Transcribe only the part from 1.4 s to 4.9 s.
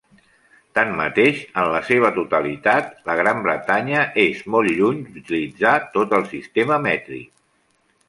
en la seva totalitat, la Gran Bretanya és molt